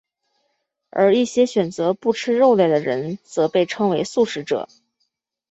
[0.89, 4.67] 而一些选择不吃肉类的人则被称为素食者。